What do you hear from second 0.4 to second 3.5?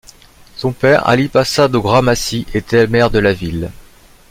Son père, Ali Paşa Doğramacı, était le maire de la